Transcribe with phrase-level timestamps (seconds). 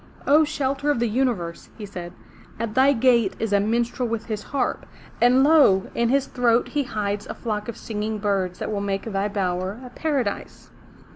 [0.25, 2.11] ''O, shelter of the Universe,'' he said,
[2.59, 4.87] at thy gate is a minstrel with his harp.
[5.21, 5.91] And lo!
[5.93, 9.79] in his throat he hides a flock of singing birds that will make thy bower
[9.85, 10.71] a paradise.